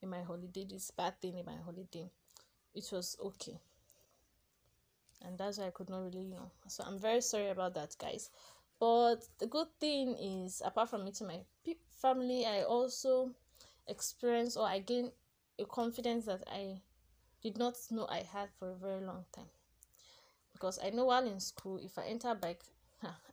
in 0.02 0.08
my 0.10 0.22
holiday 0.22 0.66
this 0.68 0.90
bad 0.90 1.20
thing 1.20 1.38
in 1.38 1.46
my 1.46 1.56
holiday 1.64 2.10
it 2.78 2.88
was 2.92 3.16
okay 3.22 3.58
and 5.24 5.36
that's 5.36 5.58
why 5.58 5.66
i 5.66 5.70
could 5.70 5.90
not 5.90 6.02
really 6.02 6.22
you 6.22 6.30
know 6.30 6.50
so 6.66 6.84
i'm 6.86 6.98
very 6.98 7.20
sorry 7.20 7.48
about 7.50 7.74
that 7.74 7.94
guys 7.98 8.30
but 8.80 9.16
the 9.38 9.46
good 9.46 9.66
thing 9.80 10.14
is 10.18 10.62
apart 10.64 10.88
from 10.88 11.04
meeting 11.04 11.26
my 11.26 11.40
family 12.00 12.46
i 12.46 12.62
also 12.62 13.30
experienced 13.86 14.56
or 14.56 14.66
i 14.66 14.78
gained 14.78 15.10
a 15.58 15.64
confidence 15.64 16.26
that 16.26 16.42
i 16.50 16.80
did 17.42 17.58
not 17.58 17.74
know 17.90 18.06
i 18.08 18.22
had 18.32 18.48
for 18.58 18.70
a 18.70 18.74
very 18.74 19.00
long 19.00 19.24
time 19.34 19.50
because 20.52 20.78
i 20.84 20.90
know 20.90 21.06
while 21.06 21.26
in 21.26 21.40
school 21.40 21.78
if 21.82 21.98
i 21.98 22.04
enter 22.04 22.34
bike 22.34 22.62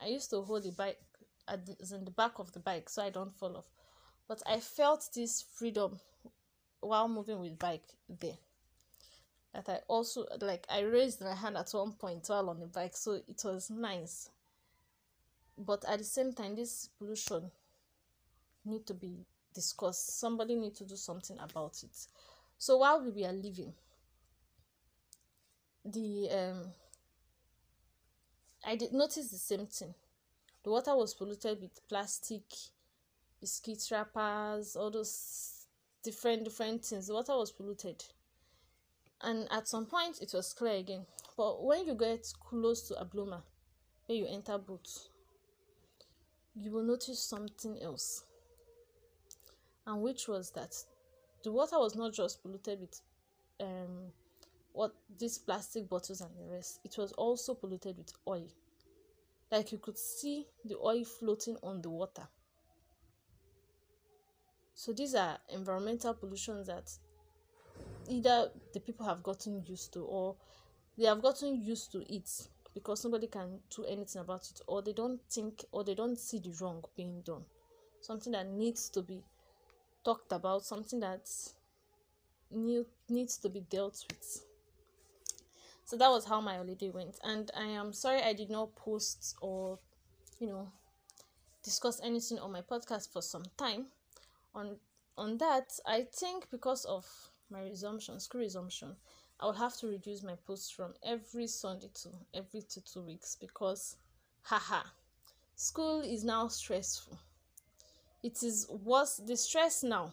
i 0.01 0.07
used 0.07 0.29
to 0.29 0.41
hold 0.41 0.63
the 0.63 0.71
bike 0.71 0.99
at 1.47 1.65
the, 1.65 1.95
in 1.95 2.05
the 2.05 2.11
back 2.11 2.39
of 2.39 2.51
the 2.53 2.59
bike 2.59 2.89
so 2.89 3.03
I 3.03 3.09
don't 3.09 3.33
fall 3.33 3.57
off. 3.57 3.65
But 4.27 4.41
I 4.47 4.59
felt 4.59 5.09
this 5.13 5.41
freedom 5.41 5.99
while 6.79 7.07
moving 7.07 7.39
with 7.39 7.59
bike 7.59 7.85
there. 8.09 8.37
That 9.55 9.69
I 9.69 9.79
also 9.87 10.25
like 10.41 10.65
I 10.69 10.81
raised 10.81 11.21
my 11.21 11.33
hand 11.33 11.55
at 11.57 11.69
one 11.71 11.93
point 11.93 12.27
while 12.27 12.49
on 12.49 12.59
the 12.59 12.67
bike, 12.67 12.95
so 12.97 13.13
it 13.13 13.41
was 13.43 13.69
nice. 13.69 14.29
But 15.57 15.85
at 15.87 15.99
the 15.99 16.03
same 16.03 16.33
time, 16.33 16.55
this 16.55 16.89
pollution 16.99 17.49
need 18.65 18.85
to 18.87 18.93
be 18.93 19.25
discussed. 19.53 20.19
Somebody 20.19 20.55
need 20.55 20.75
to 20.75 20.83
do 20.83 20.97
something 20.97 21.37
about 21.39 21.81
it. 21.83 22.07
So 22.57 22.77
while 22.77 23.01
we 23.01 23.11
were 23.23 23.31
living, 23.31 23.73
the 25.85 26.29
um 26.31 26.73
I 28.67 28.75
did 28.75 28.91
notice 28.91 29.29
the 29.29 29.37
same 29.37 29.67
thing 29.67 29.93
the 30.65 30.71
water 30.71 30.95
was 30.95 31.13
polluted 31.13 31.61
with 31.61 31.87
plastic, 31.87 32.41
biscuit 33.39 33.87
wrappers, 33.91 34.75
all 34.75 34.89
those 34.89 35.67
different 36.01 36.43
different 36.43 36.83
things. 36.83 37.05
The 37.05 37.13
water 37.13 37.37
was 37.37 37.51
polluted. 37.51 38.03
And 39.25 39.47
at 39.51 39.67
some 39.67 39.85
point 39.87 40.21
it 40.21 40.31
was 40.33 40.53
clear 40.53 40.75
again. 40.75 41.05
But 41.35 41.63
when 41.63 41.85
you 41.85 41.95
get 41.95 42.31
close 42.39 42.87
to 42.87 42.93
Abuloma, 42.93 43.41
when 44.05 44.19
you 44.19 44.27
enter 44.29 44.57
boat, 44.57 44.87
you 46.55 46.71
will 46.71 46.83
notice 46.83 47.19
something 47.19 47.81
else. 47.81 48.23
And 49.87 50.01
which 50.01 50.27
was 50.27 50.51
that 50.51 50.75
the 51.43 51.51
water 51.51 51.77
was 51.79 51.95
not 51.95 52.13
just 52.13 52.41
polluted 52.41 52.79
with 52.79 53.01
um 53.59 54.11
what 54.73 54.93
these 55.17 55.37
plastic 55.37 55.89
bottles 55.89 56.21
and 56.21 56.31
the 56.37 56.53
rest, 56.53 56.79
it 56.83 56.97
was 56.97 57.11
also 57.13 57.53
polluted 57.53 57.97
with 57.97 58.13
oil 58.27 58.47
like 59.51 59.71
you 59.71 59.77
could 59.77 59.97
see 59.97 60.47
the 60.65 60.75
oil 60.77 61.03
floating 61.03 61.57
on 61.63 61.81
the 61.81 61.89
water. 61.89 62.27
So 64.73 64.91
these 64.91 65.15
are 65.15 65.37
environmental 65.49 66.13
pollutions 66.13 66.67
that 66.67 66.91
either 68.09 68.49
the 68.73 68.79
people 68.79 69.05
have 69.05 69.23
gotten 69.23 69.63
used 69.65 69.93
to 69.93 70.01
or 70.01 70.35
they 70.97 71.05
have 71.05 71.21
gotten 71.21 71.61
used 71.61 71.91
to 71.91 72.01
it 72.13 72.29
because 72.73 73.03
nobody 73.05 73.27
can 73.27 73.59
do 73.75 73.85
anything 73.85 74.21
about 74.21 74.49
it 74.49 74.61
or 74.67 74.81
they 74.81 74.93
don't 74.93 75.19
think 75.29 75.65
or 75.71 75.83
they 75.83 75.95
don't 75.95 76.19
see 76.19 76.39
the 76.39 76.53
wrong 76.61 76.83
being 76.95 77.21
done. 77.21 77.43
Something 78.01 78.33
that 78.33 78.47
needs 78.47 78.89
to 78.89 79.01
be 79.01 79.23
talked 80.03 80.31
about 80.31 80.63
something 80.63 80.99
that 80.99 81.29
new 82.51 82.85
needs 83.09 83.37
to 83.37 83.49
be 83.49 83.61
dealt 83.61 84.05
with. 84.09 84.45
So 85.85 85.97
that 85.97 86.09
was 86.09 86.25
how 86.25 86.41
my 86.41 86.55
holiday 86.55 86.89
went. 86.89 87.17
And 87.23 87.49
i 87.57 87.65
am 87.65 87.93
sorry 87.93 88.21
i 88.21 88.33
did 88.33 88.49
not 88.49 88.75
post 88.75 89.35
or 89.41 89.79
you 90.39 90.47
know 90.47 90.67
discuss 91.63 92.01
anything 92.03 92.39
on 92.39 92.51
my 92.51 92.61
podcast 92.61 93.11
for 93.11 93.21
some 93.21 93.43
time. 93.57 93.87
On 94.53 94.77
on 95.17 95.37
that 95.37 95.71
i 95.85 96.05
think 96.13 96.49
because 96.51 96.83
of 96.85 97.05
my 97.51 97.61
resumption 97.61 98.19
school 98.19 98.41
resumption 98.41 98.95
i 99.39 99.45
will 99.45 99.53
have 99.53 99.75
to 99.77 99.87
reduce 99.87 100.23
my 100.23 100.35
posts 100.47 100.71
from 100.71 100.93
every 101.03 101.47
sunday 101.47 101.89
to 101.93 102.09
every 102.33 102.61
two 102.61 102.81
two 102.81 103.01
weeks 103.01 103.37
because 103.39 103.97
haha 104.43 104.81
school 105.55 106.01
is 106.01 106.23
now 106.23 106.47
stressful. 106.47 107.17
It 108.23 108.43
is 108.43 108.67
worse 108.69 109.21
the 109.25 109.37
stress 109.37 109.83
now 109.83 110.11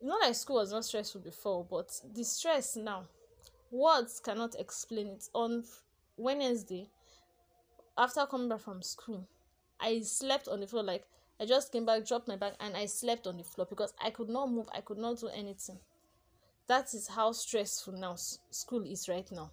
not 0.00 0.22
like 0.22 0.34
school 0.34 0.56
was 0.56 0.72
not 0.72 0.84
stressful 0.84 1.20
before 1.20 1.66
but 1.68 1.90
the 2.14 2.24
stress 2.24 2.76
now 2.76 3.04
words 3.70 4.20
cannot 4.20 4.54
explain 4.58 5.08
it. 5.08 5.28
On 5.34 5.62
wednesday 6.16 6.88
after 7.96 8.24
coming 8.26 8.48
back 8.48 8.60
from 8.60 8.80
school 8.82 9.26
i 9.80 10.00
slept 10.00 10.48
on 10.48 10.60
the 10.60 10.66
floor 10.66 10.82
like 10.82 11.04
i 11.40 11.44
just 11.44 11.70
came 11.70 11.84
back 11.84 12.06
dropped 12.06 12.28
my 12.28 12.36
bag 12.36 12.54
and 12.60 12.76
i 12.76 12.86
slept 12.86 13.26
on 13.26 13.36
the 13.36 13.44
floor 13.44 13.66
because 13.68 13.92
i 14.02 14.10
could 14.10 14.28
not 14.28 14.50
move 14.50 14.68
i 14.74 14.80
could 14.80 14.98
not 14.98 15.18
do 15.20 15.28
anything 15.28 15.78
that 16.68 16.92
is 16.92 17.08
how 17.08 17.32
stressful 17.32 17.94
now 17.94 18.14
school 18.50 18.84
is 18.84 19.08
right 19.08 19.30
now. 19.32 19.50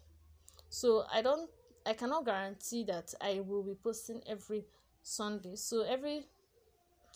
So 0.70 1.06
i 1.12 1.22
don't 1.22 1.50
i 1.86 1.94
cannot 1.94 2.26
guarantee 2.26 2.84
that 2.84 3.14
i 3.22 3.40
will 3.40 3.64
be 3.64 3.76
posting 3.82 4.22
every 4.28 4.66
sunday. 5.02 5.56
So 5.56 5.84
every 5.84 6.26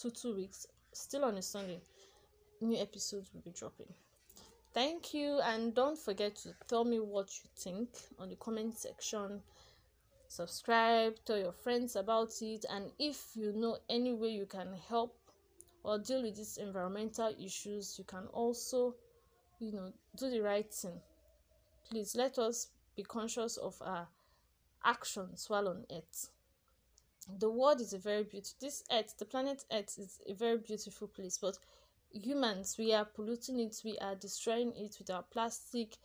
two 0.01 0.09
two 0.09 0.35
weeks 0.35 0.65
still 0.93 1.25
on 1.25 1.37
a 1.37 1.41
sunday 1.41 1.81
new 2.61 2.77
episodes 2.81 3.29
will 3.33 3.41
be 3.41 3.51
dropping. 3.51 3.93
Thank 4.73 5.13
you 5.13 5.39
and 5.43 5.73
don't 5.75 5.97
forget 5.97 6.35
to 6.37 6.53
tell 6.67 6.85
me 6.85 6.99
what 6.99 7.27
you 7.43 7.49
think 7.57 7.89
on 8.19 8.29
the 8.29 8.35
comment 8.35 8.77
section. 8.77 9.41
Subscribe 10.29 11.15
tell 11.25 11.37
your 11.37 11.51
friends 11.51 11.97
about 11.97 12.41
it 12.41 12.65
and 12.69 12.91
if 12.99 13.31
you 13.35 13.51
know 13.51 13.77
any 13.89 14.13
way 14.13 14.29
you 14.29 14.45
can 14.45 14.69
help 14.87 15.17
or 15.83 15.97
deal 15.97 16.21
with 16.21 16.37
these 16.37 16.57
environmental 16.57 17.33
issues 17.43 17.97
you 17.97 18.05
can 18.05 18.27
also 18.27 18.93
you 19.59 19.71
know 19.71 19.91
do 20.17 20.29
the 20.29 20.41
right 20.41 20.71
thing. 20.73 21.01
Please 21.89 22.15
let 22.15 22.37
us 22.37 22.67
be 22.95 23.03
conscious 23.03 23.57
of 23.57 23.75
our 23.81 24.07
actions 24.83 25.45
while 25.49 25.67
on 25.67 25.85
earth. 25.91 26.29
The 27.39 27.49
world 27.49 27.81
is 27.81 27.93
a 27.93 27.99
very 27.99 28.23
beautiful 28.23 28.57
this 28.59 28.83
earth 28.91 29.15
the 29.17 29.25
planet 29.25 29.63
earth 29.71 29.97
is 29.97 30.19
a 30.27 30.33
very 30.33 30.57
beautiful 30.57 31.07
place 31.07 31.37
but 31.37 31.57
humans 32.11 32.75
we 32.79 32.91
are 32.91 33.05
polluting 33.05 33.59
it 33.59 33.79
we 33.85 33.95
are 33.99 34.15
destroying 34.15 34.73
it 34.75 34.95
with 34.97 35.11
our 35.11 35.21
plastic 35.21 35.97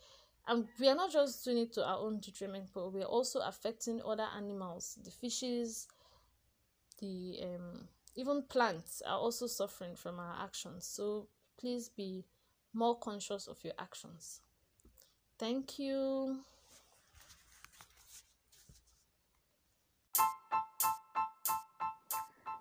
and 0.47 0.67
we 0.79 0.87
are 0.87 0.95
not 0.95 1.11
just 1.11 1.43
doing 1.43 1.57
it 1.57 1.73
to 1.73 1.83
our 1.85 1.97
own 1.97 2.19
detriment 2.19 2.69
but 2.73 2.93
we 2.93 3.01
are 3.01 3.05
also 3.05 3.39
affecting 3.39 4.01
other 4.05 4.27
animals. 4.37 4.99
The 5.03 5.11
fishes 5.11 5.87
the 6.99 7.39
um, 7.43 7.87
even 8.15 8.43
plants 8.43 9.01
are 9.05 9.17
also 9.17 9.47
suffering 9.47 9.95
from 9.95 10.19
our 10.19 10.43
actions. 10.43 10.85
So 10.85 11.27
please 11.59 11.89
be 11.89 12.23
more 12.75 12.97
conscious 12.97 13.47
of 13.47 13.57
your 13.63 13.73
actions 13.79 14.41
thank 15.39 15.79
you 15.79 16.39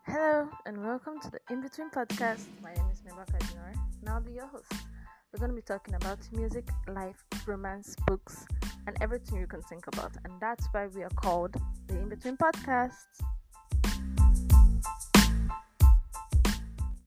Hello 0.07 0.49
and 0.65 0.85
welcome 0.85 1.19
to 1.21 1.29
the 1.29 1.41
In 1.51 1.61
Between 1.61 1.91
podcast. 1.91 2.45
My 2.63 2.73
name 2.73 2.87
is 2.93 3.01
Miebaka 3.01 3.37
Dinor, 3.37 3.75
and 4.01 4.09
I'll 4.09 4.21
be 4.21 4.33
your 4.33 4.47
host. 4.47 4.73
We're 5.33 5.41
going 5.41 5.51
to 5.51 5.57
be 5.57 5.63
talking 5.63 5.95
about 5.95 6.21
music, 6.31 6.69
life, 6.87 7.25
romance, 7.47 7.97
books, 8.07 8.47
and 8.87 8.97
everything 9.01 9.41
you 9.41 9.49
can 9.49 9.61
think 9.63 9.89
about. 9.89 10.13
And 10.25 10.33
that's 10.41 10.69
why 10.71 10.87
we 10.87 11.03
are 11.03 11.11
called 11.17 11.57
the 11.89 11.97
In 11.99 12.09
Between 12.09 12.37
podcast. 12.37 12.93